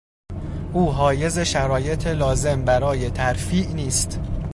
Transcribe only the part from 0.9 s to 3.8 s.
حایز شرایط لازم برای ترفیع